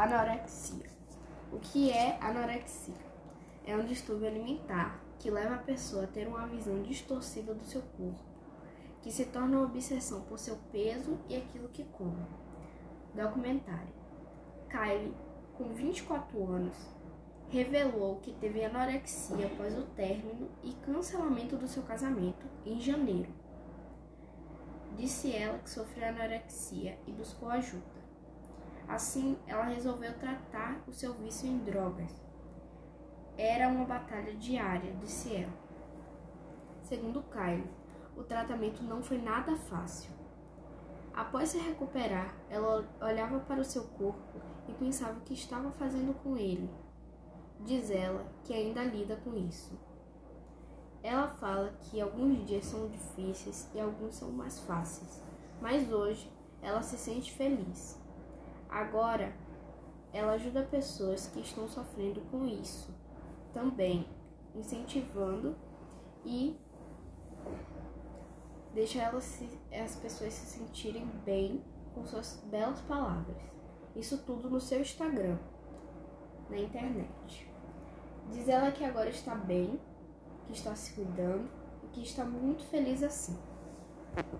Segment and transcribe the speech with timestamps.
[0.00, 0.86] Anorexia.
[1.52, 2.94] O que é anorexia?
[3.66, 7.82] É um distúrbio alimentar que leva a pessoa a ter uma visão distorcida do seu
[7.82, 8.24] corpo,
[9.02, 12.24] que se torna uma obsessão por seu peso e aquilo que come.
[13.14, 13.92] Documentário.
[14.70, 15.14] Kylie,
[15.58, 16.76] com 24 anos,
[17.50, 23.28] revelou que teve anorexia após o término e cancelamento do seu casamento em janeiro.
[24.96, 27.99] Disse ela que sofreu anorexia e buscou ajuda.
[28.90, 32.10] Assim, ela resolveu tratar o seu vício em drogas.
[33.38, 35.52] Era uma batalha diária, disse ela.
[36.82, 37.70] Segundo Kylie,
[38.16, 40.10] o tratamento não foi nada fácil.
[41.14, 46.12] Após se recuperar, ela olhava para o seu corpo e pensava o que estava fazendo
[46.24, 46.68] com ele.
[47.60, 49.78] Diz ela que ainda lida com isso.
[51.00, 55.22] Ela fala que alguns dias são difíceis e alguns são mais fáceis,
[55.62, 56.28] mas hoje
[56.60, 58.00] ela se sente feliz.
[58.70, 59.34] Agora,
[60.12, 62.94] ela ajuda pessoas que estão sofrendo com isso,
[63.52, 64.06] também
[64.54, 65.56] incentivando
[66.24, 66.56] e
[68.72, 71.62] deixa elas se, as pessoas se sentirem bem
[71.94, 73.36] com suas belas palavras.
[73.96, 75.36] Isso tudo no seu Instagram,
[76.48, 77.50] na internet.
[78.30, 79.80] Diz ela que agora está bem,
[80.46, 81.48] que está se cuidando
[81.82, 83.36] e que está muito feliz assim.